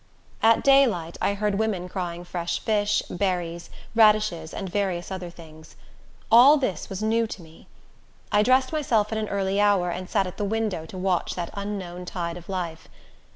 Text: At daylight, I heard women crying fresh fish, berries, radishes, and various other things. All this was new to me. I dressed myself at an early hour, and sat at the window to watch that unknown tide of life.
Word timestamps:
At 0.41 0.63
daylight, 0.63 1.15
I 1.21 1.35
heard 1.35 1.59
women 1.59 1.87
crying 1.87 2.23
fresh 2.23 2.57
fish, 2.59 3.03
berries, 3.07 3.69
radishes, 3.93 4.51
and 4.51 4.67
various 4.67 5.11
other 5.11 5.29
things. 5.29 5.75
All 6.31 6.57
this 6.57 6.89
was 6.89 7.03
new 7.03 7.27
to 7.27 7.41
me. 7.43 7.67
I 8.31 8.41
dressed 8.41 8.71
myself 8.73 9.11
at 9.11 9.19
an 9.19 9.29
early 9.29 9.61
hour, 9.61 9.91
and 9.91 10.09
sat 10.09 10.25
at 10.25 10.37
the 10.37 10.43
window 10.43 10.87
to 10.87 10.97
watch 10.97 11.35
that 11.35 11.51
unknown 11.53 12.05
tide 12.05 12.35
of 12.37 12.49
life. 12.49 12.87